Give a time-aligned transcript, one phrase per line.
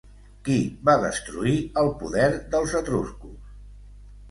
[0.45, 0.53] Qui
[0.89, 1.53] va destruir
[1.83, 3.39] el poder dels etruscos?